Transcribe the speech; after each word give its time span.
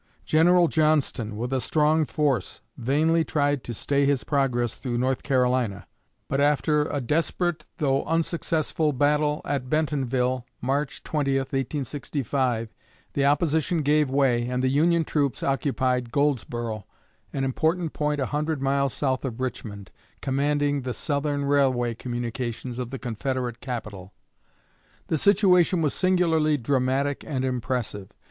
General 0.25 0.67
Johnston, 0.67 1.37
with 1.37 1.53
a 1.53 1.61
strong 1.61 2.07
force, 2.07 2.61
vainly 2.75 3.23
tried 3.23 3.63
to 3.65 3.71
stay 3.71 4.03
his 4.07 4.23
progress 4.23 4.73
through 4.75 4.97
North 4.97 5.21
Carolina; 5.21 5.85
but 6.27 6.41
after 6.41 6.85
a 6.87 6.99
desperate 6.99 7.67
though 7.77 8.03
unsuccessful 8.05 8.93
battle 8.93 9.41
at 9.45 9.69
Bentonville 9.69 10.43
(March 10.59 11.03
20, 11.03 11.37
1865), 11.37 12.73
the 13.13 13.25
opposition 13.27 13.83
gave 13.83 14.09
way, 14.09 14.47
and 14.47 14.63
the 14.63 14.69
Union 14.69 15.03
troops 15.03 15.43
occupied 15.43 16.11
Goldsboro, 16.11 16.87
an 17.31 17.43
important 17.43 17.93
point 17.93 18.19
a 18.19 18.25
hundred 18.25 18.59
miles 18.59 18.95
south 18.95 19.23
of 19.23 19.39
Richmond, 19.39 19.91
commanding 20.19 20.81
the 20.81 20.95
Southern 20.95 21.45
railway 21.45 21.93
communications 21.93 22.79
of 22.79 22.89
the 22.89 22.97
Confederate 22.97 23.59
capital. 23.61 24.13
The 25.09 25.19
situation 25.19 25.83
was 25.83 25.93
singularly 25.93 26.57
dramatic 26.57 27.23
and 27.23 27.45
impressive. 27.45 28.09